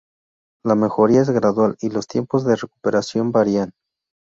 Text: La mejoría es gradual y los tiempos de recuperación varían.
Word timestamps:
La 0.65 0.73
mejoría 0.73 1.21
es 1.21 1.29
gradual 1.29 1.77
y 1.79 1.91
los 1.91 2.07
tiempos 2.07 2.43
de 2.43 2.55
recuperación 2.55 3.31
varían. 3.31 3.71